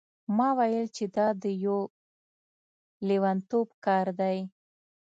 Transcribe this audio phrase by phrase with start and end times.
[0.37, 1.79] ما وویل چې دا د یو
[3.07, 4.37] لیونتوب کار دی.